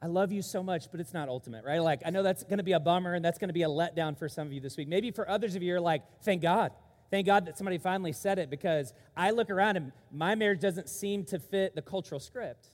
[0.00, 1.80] I love you so much, but it's not ultimate, right?
[1.80, 3.68] Like, I know that's going to be a bummer and that's going to be a
[3.68, 4.86] letdown for some of you this week.
[4.86, 6.70] Maybe for others of you, you're like, thank God.
[7.10, 10.88] Thank God that somebody finally said it because I look around and my marriage doesn't
[10.88, 12.70] seem to fit the cultural script.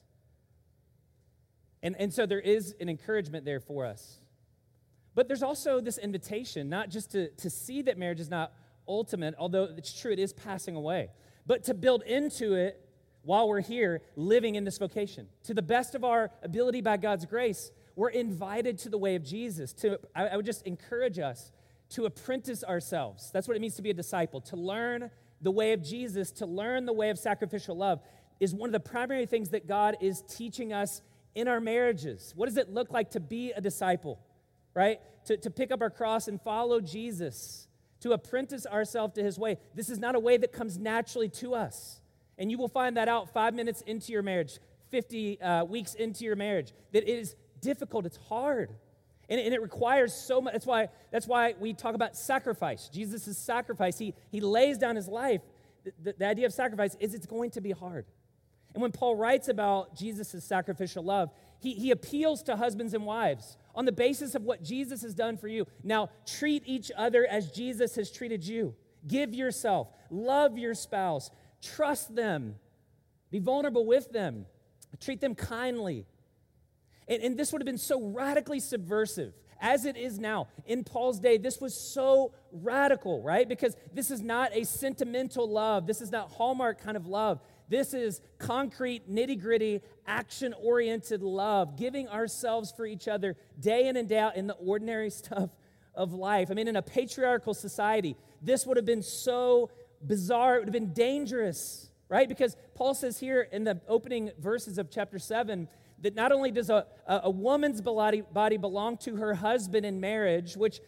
[1.83, 4.19] And, and so there is an encouragement there for us.
[5.14, 8.53] But there's also this invitation, not just to, to see that marriage is not
[8.87, 11.11] ultimate, although it's true, it is passing away,
[11.46, 12.85] but to build into it
[13.23, 15.29] while we're here living in this vocation.
[15.44, 19.25] To the best of our ability by God's grace, we're invited to the way of
[19.25, 19.73] Jesus.
[19.75, 21.53] To, I, I would just encourage us
[21.90, 23.31] to apprentice ourselves.
[23.33, 25.11] That's what it means to be a disciple, to learn
[25.42, 28.01] the way of Jesus, to learn the way of sacrificial love
[28.40, 31.03] is one of the primary things that God is teaching us
[31.35, 32.33] in our marriages.
[32.35, 34.18] What does it look like to be a disciple,
[34.74, 35.00] right?
[35.26, 37.68] To, to pick up our cross and follow Jesus,
[38.00, 39.59] to apprentice ourselves to his way.
[39.74, 42.00] This is not a way that comes naturally to us.
[42.38, 44.59] And you will find that out five minutes into your marriage,
[44.90, 48.70] 50 uh, weeks into your marriage, that it is difficult, it's hard.
[49.28, 50.54] And, and it requires so much.
[50.54, 52.88] That's why, that's why we talk about sacrifice.
[52.88, 55.42] Jesus' sacrifice, he, he lays down his life.
[55.85, 58.06] The, the, the idea of sacrifice is it's going to be hard.
[58.74, 61.30] And when Paul writes about Jesus' sacrificial love,
[61.61, 65.37] he, he appeals to husbands and wives on the basis of what Jesus has done
[65.37, 65.66] for you.
[65.83, 68.74] Now, treat each other as Jesus has treated you.
[69.06, 71.30] Give yourself, love your spouse,
[71.62, 72.56] trust them,
[73.30, 74.46] be vulnerable with them,
[75.00, 76.06] treat them kindly.
[77.09, 80.48] And, and this would have been so radically subversive as it is now.
[80.66, 83.48] In Paul's day, this was so radical, right?
[83.48, 87.40] Because this is not a sentimental love, this is not Hallmark kind of love.
[87.70, 93.96] This is concrete, nitty gritty, action oriented love, giving ourselves for each other day in
[93.96, 95.50] and day out in the ordinary stuff
[95.94, 96.50] of life.
[96.50, 99.70] I mean, in a patriarchal society, this would have been so
[100.04, 102.28] bizarre, it would have been dangerous, right?
[102.28, 105.68] Because Paul says here in the opening verses of chapter 7
[106.00, 110.56] that not only does a, a woman's body, body belong to her husband in marriage,
[110.56, 110.80] which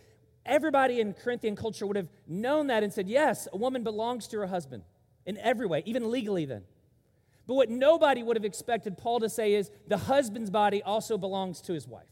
[0.44, 4.38] everybody in Corinthian culture would have known that and said, yes, a woman belongs to
[4.38, 4.82] her husband
[5.26, 6.62] in every way, even legally then.
[7.46, 11.60] But what nobody would have expected Paul to say is the husband's body also belongs
[11.62, 12.06] to his wife.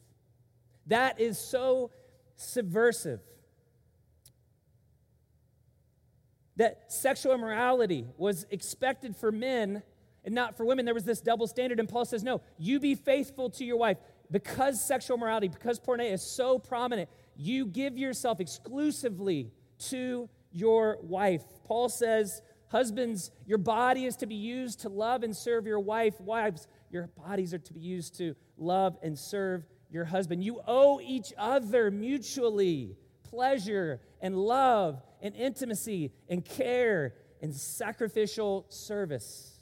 [0.87, 1.91] That is so
[2.37, 3.21] subversive.
[6.57, 9.83] That sexual immorality was expected for men
[10.25, 10.85] and not for women.
[10.85, 13.99] There was this double standard, and Paul says, No, you be faithful to your wife.
[14.31, 19.51] Because sexual morality, because porn is so prominent, you give yourself exclusively
[19.89, 21.43] to your wife.
[21.65, 26.21] Paul says, Husbands, your body is to be used to love and serve your wife.
[26.21, 30.45] Wives, your bodies are to be used to love and serve your husband.
[30.45, 39.53] You owe each other mutually pleasure and love and intimacy and care and sacrificial service.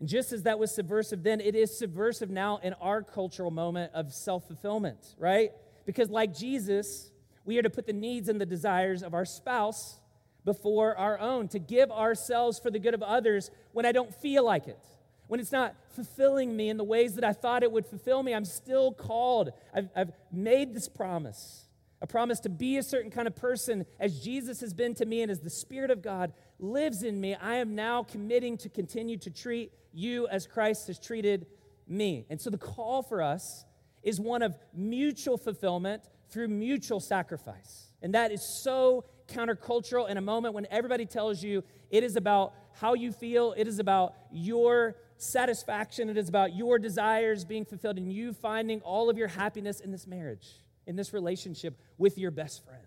[0.00, 3.92] And just as that was subversive then, it is subversive now in our cultural moment
[3.94, 5.52] of self fulfillment, right?
[5.86, 7.12] Because, like Jesus,
[7.44, 10.00] we are to put the needs and the desires of our spouse
[10.48, 14.46] before our own, to give ourselves for the good of others when I don't feel
[14.46, 14.82] like it.
[15.26, 18.34] When it's not fulfilling me in the ways that I thought it would fulfill me,
[18.34, 19.50] I'm still called.
[19.74, 21.66] I've, I've made this promise
[22.00, 25.20] a promise to be a certain kind of person as Jesus has been to me
[25.20, 27.34] and as the Spirit of God lives in me.
[27.34, 31.46] I am now committing to continue to treat you as Christ has treated
[31.88, 32.24] me.
[32.30, 33.64] And so the call for us
[34.02, 37.88] is one of mutual fulfillment through mutual sacrifice.
[38.00, 42.54] And that is so countercultural in a moment when everybody tells you it is about
[42.80, 47.98] how you feel, it is about your satisfaction, it is about your desires being fulfilled,
[47.98, 50.46] and you finding all of your happiness in this marriage,
[50.86, 52.82] in this relationship with your best friend.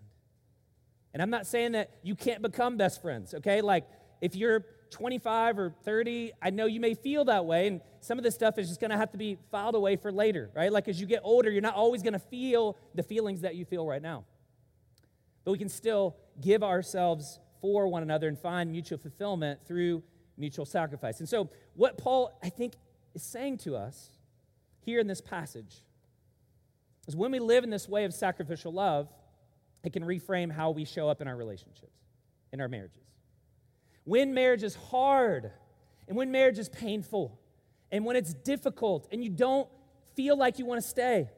[1.12, 3.60] And I'm not saying that you can't become best friends, okay?
[3.60, 3.86] Like
[4.20, 8.24] if you're 25 or 30, I know you may feel that way, and some of
[8.24, 10.72] this stuff is just gonna have to be filed away for later, right?
[10.72, 13.86] Like as you get older, you're not always gonna feel the feelings that you feel
[13.86, 14.24] right now.
[15.44, 20.02] But we can still give ourselves for one another and find mutual fulfillment through
[20.36, 21.20] mutual sacrifice.
[21.20, 22.74] And so, what Paul, I think,
[23.14, 24.10] is saying to us
[24.80, 25.82] here in this passage
[27.06, 29.08] is when we live in this way of sacrificial love,
[29.84, 31.96] it can reframe how we show up in our relationships,
[32.52, 33.02] in our marriages.
[34.04, 35.50] When marriage is hard,
[36.08, 37.38] and when marriage is painful,
[37.90, 39.68] and when it's difficult, and you don't
[40.14, 41.30] feel like you want to stay,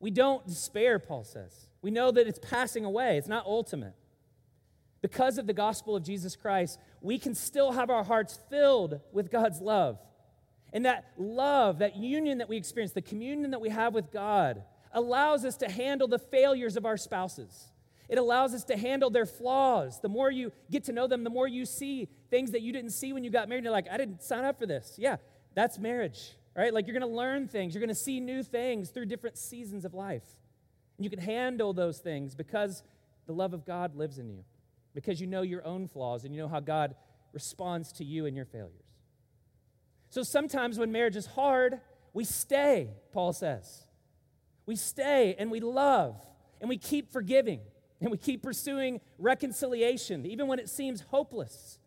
[0.00, 1.68] we don't despair, Paul says.
[1.80, 3.94] We know that it's passing away, it's not ultimate.
[5.02, 9.30] Because of the gospel of Jesus Christ, we can still have our hearts filled with
[9.30, 9.98] God's love.
[10.72, 14.62] And that love, that union that we experience, the communion that we have with God,
[14.92, 17.66] allows us to handle the failures of our spouses.
[18.08, 20.00] It allows us to handle their flaws.
[20.00, 22.90] The more you get to know them, the more you see things that you didn't
[22.90, 23.64] see when you got married.
[23.64, 24.96] You're like, I didn't sign up for this.
[24.98, 25.16] Yeah,
[25.54, 26.72] that's marriage, right?
[26.72, 29.84] Like you're going to learn things, you're going to see new things through different seasons
[29.84, 30.24] of life.
[30.98, 32.82] And you can handle those things because
[33.26, 34.44] the love of God lives in you,
[34.94, 36.94] because you know your own flaws and you know how God
[37.32, 38.84] responds to you and your failures.
[40.10, 41.80] So sometimes when marriage is hard,
[42.12, 43.86] we stay, Paul says.
[44.66, 46.20] We stay and we love
[46.60, 47.60] and we keep forgiving
[48.00, 51.78] and we keep pursuing reconciliation, even when it seems hopeless.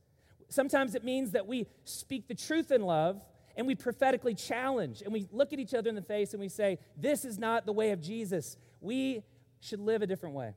[0.49, 3.21] Sometimes it means that we speak the truth in love
[3.55, 6.49] and we prophetically challenge and we look at each other in the face and we
[6.49, 8.57] say, This is not the way of Jesus.
[8.81, 9.23] We
[9.59, 10.53] should live a different way.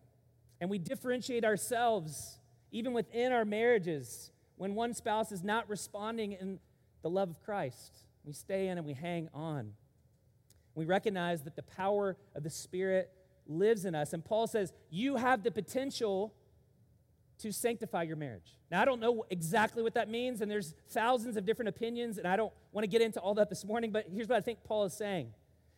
[0.60, 2.38] And we differentiate ourselves,
[2.72, 6.58] even within our marriages, when one spouse is not responding in
[7.02, 8.04] the love of Christ.
[8.24, 9.72] We stay in and we hang on.
[10.74, 13.10] We recognize that the power of the Spirit
[13.46, 14.12] lives in us.
[14.12, 16.34] And Paul says, You have the potential
[17.38, 18.56] to sanctify your marriage.
[18.70, 22.26] Now, I don't know exactly what that means, and there's thousands of different opinions, and
[22.26, 24.64] I don't want to get into all that this morning, but here's what I think
[24.64, 25.32] Paul is saying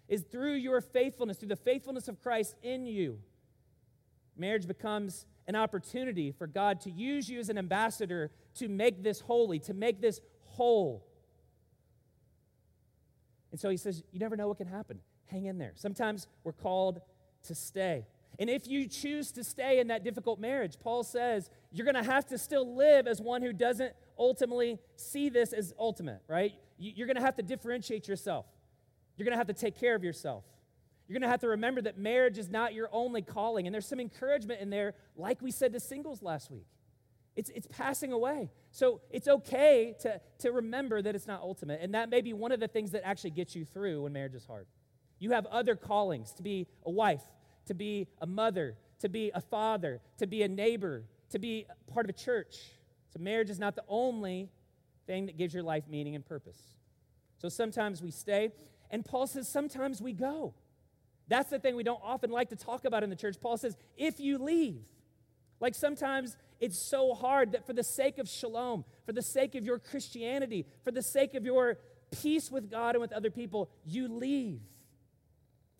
[0.08, 3.20] is through your faithfulness, through the faithfulness of Christ in you,
[4.36, 9.20] marriage becomes an opportunity for God to use you as an ambassador to make this
[9.20, 11.06] holy, to make this whole.
[13.50, 15.00] And so he says, You never know what can happen.
[15.26, 15.72] Hang in there.
[15.74, 17.00] Sometimes we're called
[17.44, 18.06] to stay.
[18.38, 22.10] And if you choose to stay in that difficult marriage, Paul says you're going to
[22.10, 26.52] have to still live as one who doesn't ultimately see this as ultimate, right?
[26.78, 28.46] You're going to have to differentiate yourself.
[29.16, 30.44] You're going to have to take care of yourself.
[31.10, 33.66] You're going to have to remember that marriage is not your only calling.
[33.66, 36.68] And there's some encouragement in there, like we said to singles last week.
[37.34, 38.52] It's, it's passing away.
[38.70, 41.80] So it's okay to, to remember that it's not ultimate.
[41.82, 44.36] And that may be one of the things that actually gets you through when marriage
[44.36, 44.68] is hard.
[45.18, 47.24] You have other callings to be a wife,
[47.66, 52.06] to be a mother, to be a father, to be a neighbor, to be part
[52.06, 52.54] of a church.
[53.12, 54.48] So marriage is not the only
[55.08, 56.60] thing that gives your life meaning and purpose.
[57.38, 58.52] So sometimes we stay,
[58.92, 60.54] and Paul says sometimes we go.
[61.30, 63.36] That's the thing we don't often like to talk about in the church.
[63.40, 64.82] Paul says, if you leave,
[65.60, 69.64] like sometimes it's so hard that for the sake of shalom, for the sake of
[69.64, 71.78] your Christianity, for the sake of your
[72.10, 74.60] peace with God and with other people, you leave.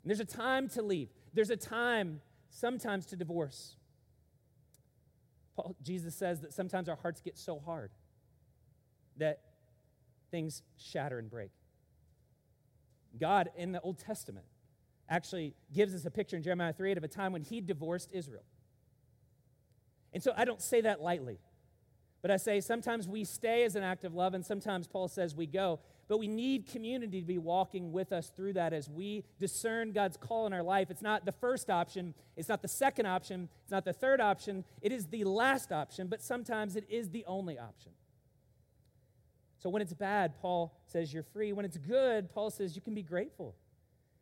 [0.03, 2.21] And there's a time to leave, there's a time
[2.51, 3.75] sometimes to divorce.
[5.57, 7.91] Paul, Jesus says that sometimes our hearts get so hard
[9.17, 9.41] that
[10.31, 11.51] things shatter and break.
[13.19, 14.47] God in the Old Testament
[15.11, 18.11] actually gives us a picture in Jeremiah 3 8 of a time when he divorced
[18.13, 18.45] Israel.
[20.13, 21.39] And so I don't say that lightly,
[22.23, 25.35] but I say sometimes we stay as an act of love, and sometimes Paul says
[25.35, 25.81] we go.
[26.09, 30.17] But we need community to be walking with us through that as we discern God's
[30.17, 30.91] call in our life.
[30.91, 34.65] It's not the first option, it's not the second option, it's not the third option,
[34.83, 37.93] it is the last option, but sometimes it is the only option.
[39.59, 41.53] So when it's bad, Paul says you're free.
[41.53, 43.55] When it's good, Paul says you can be grateful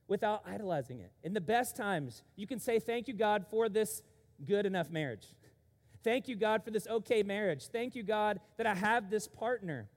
[0.09, 1.13] without idolizing it.
[1.23, 4.03] In the best times, you can say, Thank you, God, for this
[4.45, 5.27] good enough marriage.
[6.03, 7.69] Thank you, God, for this okay marriage.
[7.69, 9.89] Thank you, God, that I have this partner.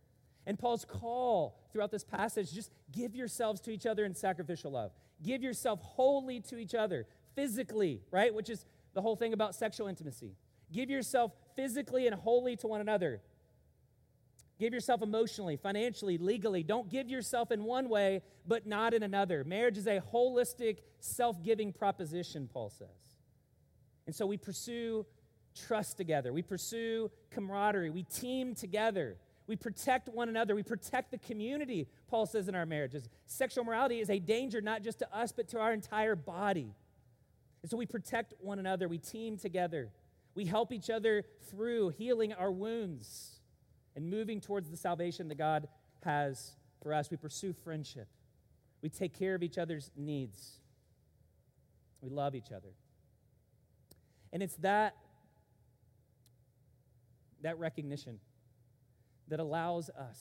[0.46, 4.92] And Paul's call throughout this passage just give yourselves to each other in sacrificial love.
[5.24, 7.06] Give yourself wholly to each other,
[7.36, 8.34] physically, right?
[8.34, 10.36] Which is the whole thing about sexual intimacy.
[10.74, 13.22] Give yourself physically and wholly to one another.
[14.62, 16.62] Give yourself emotionally, financially, legally.
[16.62, 19.44] Don't give yourself in one way, but not in another.
[19.44, 23.18] Marriage is a holistic, self giving proposition, Paul says.
[24.06, 25.08] And so we pursue
[25.66, 29.18] trust together, we pursue camaraderie, we team together.
[29.48, 30.56] We protect one another.
[30.56, 33.10] We protect the community, Paul says in our marriages.
[33.26, 36.76] Sexual morality is a danger not just to us, but to our entire body.
[37.64, 38.88] And so we protect one another.
[38.88, 39.90] We team together.
[40.36, 43.41] We help each other through healing our wounds
[43.96, 45.68] and moving towards the salvation that God
[46.04, 47.10] has for us.
[47.12, 48.08] We pursue friendship.
[48.82, 50.60] We take care of each other's needs.
[52.02, 52.74] We love each other.
[54.34, 54.96] And it's that
[57.42, 58.20] that recognition
[59.28, 60.20] that allows us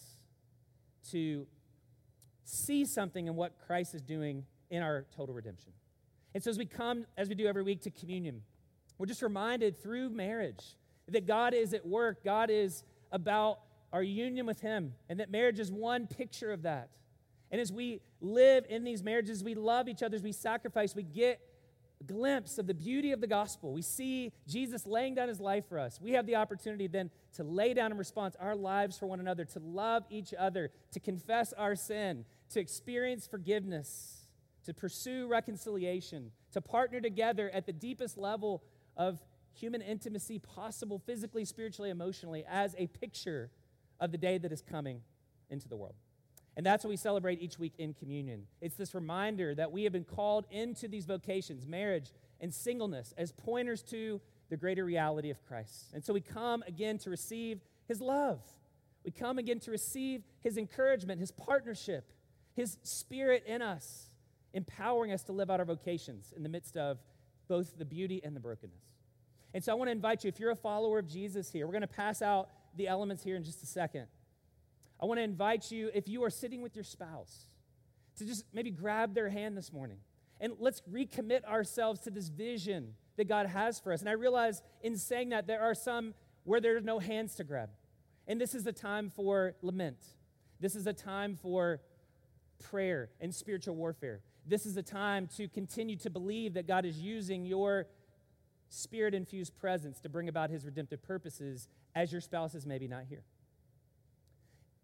[1.10, 1.46] to
[2.44, 5.72] see something in what Christ is doing in our total redemption.
[6.34, 8.42] And so as we come, as we do every week, to communion,
[8.98, 10.76] we're just reminded through marriage
[11.08, 12.24] that God is at work.
[12.24, 13.60] God is about
[13.92, 16.90] our union with Him, and that marriage is one picture of that.
[17.50, 21.40] And as we live in these marriages, we love each other, we sacrifice, we get
[22.00, 23.72] a glimpse of the beauty of the gospel.
[23.72, 26.00] We see Jesus laying down his life for us.
[26.00, 29.44] We have the opportunity then to lay down in response our lives for one another,
[29.44, 34.26] to love each other, to confess our sin, to experience forgiveness,
[34.64, 38.62] to pursue reconciliation, to partner together at the deepest level
[38.96, 39.18] of
[39.60, 43.50] human intimacy possible, physically, spiritually, emotionally, as a picture
[44.00, 45.02] of the day that is coming
[45.50, 45.94] into the world.
[46.56, 48.46] And that's what we celebrate each week in communion.
[48.60, 53.32] It's this reminder that we have been called into these vocations, marriage and singleness, as
[53.32, 55.92] pointers to the greater reality of Christ.
[55.94, 58.40] And so we come again to receive his love.
[59.04, 62.12] We come again to receive his encouragement, his partnership,
[62.54, 64.10] his spirit in us,
[64.52, 66.98] empowering us to live out our vocations in the midst of
[67.48, 68.82] both the beauty and the brokenness.
[69.52, 71.72] And so I want to invite you, if you're a follower of Jesus here, we're
[71.72, 74.06] going to pass out the elements here in just a second.
[75.00, 77.46] I want to invite you, if you are sitting with your spouse,
[78.18, 79.98] to just maybe grab their hand this morning
[80.40, 84.00] and let's recommit ourselves to this vision that God has for us.
[84.00, 87.70] And I realize in saying that there are some where there's no hands to grab.
[88.26, 89.98] And this is a time for lament.
[90.60, 91.80] This is a time for
[92.62, 94.20] prayer and spiritual warfare.
[94.46, 97.86] This is a time to continue to believe that God is using your
[98.70, 103.04] spirit infused presence to bring about his redemptive purposes as your spouse is maybe not
[103.08, 103.24] here.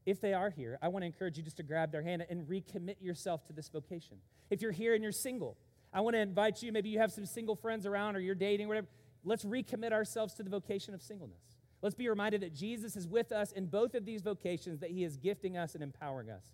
[0.04, 2.46] If they are here, I want to encourage you just to grab their hand and
[2.46, 4.18] recommit yourself to this vocation.
[4.50, 5.56] If you're here and you're single,
[5.92, 8.68] I want to invite you, maybe you have some single friends around or you're dating,
[8.68, 8.86] whatever.
[9.24, 11.56] Let's recommit ourselves to the vocation of singleness.
[11.82, 15.04] Let's be reminded that Jesus is with us in both of these vocations, that he
[15.04, 16.44] is gifting us and empowering us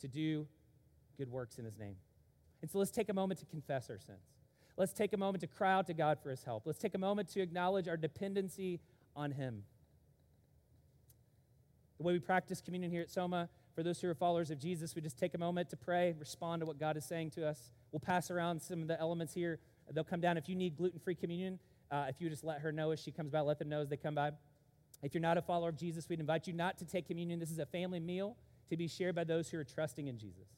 [0.00, 0.46] to do
[1.16, 1.96] good works in his name.
[2.62, 4.18] And so let's take a moment to confess our sins.
[4.80, 6.62] Let's take a moment to cry out to God for his help.
[6.64, 8.80] Let's take a moment to acknowledge our dependency
[9.14, 9.64] on him.
[11.98, 14.94] The way we practice communion here at Soma, for those who are followers of Jesus,
[14.94, 17.72] we just take a moment to pray, respond to what God is saying to us.
[17.92, 19.58] We'll pass around some of the elements here.
[19.92, 20.38] They'll come down.
[20.38, 21.58] If you need gluten free communion,
[21.90, 23.90] uh, if you just let her know as she comes by, let them know as
[23.90, 24.30] they come by.
[25.02, 27.38] If you're not a follower of Jesus, we'd invite you not to take communion.
[27.38, 28.34] This is a family meal
[28.70, 30.48] to be shared by those who are trusting in Jesus.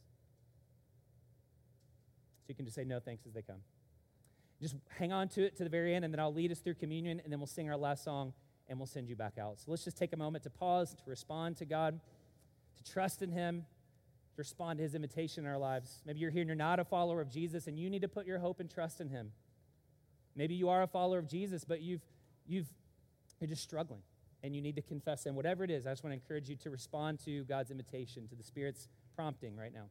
[2.42, 3.58] So you can just say no thanks as they come.
[4.62, 6.74] Just hang on to it to the very end, and then I'll lead us through
[6.74, 8.32] communion, and then we'll sing our last song,
[8.68, 9.58] and we'll send you back out.
[9.58, 11.98] So let's just take a moment to pause, to respond to God,
[12.76, 13.66] to trust in Him,
[14.34, 16.00] to respond to His invitation in our lives.
[16.06, 18.24] Maybe you're here and you're not a follower of Jesus, and you need to put
[18.24, 19.32] your hope and trust in Him.
[20.36, 22.02] Maybe you are a follower of Jesus, but you've,
[22.46, 22.68] you've,
[23.40, 24.02] you're just struggling,
[24.44, 25.34] and you need to confess Him.
[25.34, 28.36] Whatever it is, I just want to encourage you to respond to God's invitation, to
[28.36, 28.86] the Spirit's
[29.16, 29.90] prompting right now.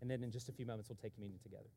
[0.00, 1.68] And then in just a few moments, we'll take communion together.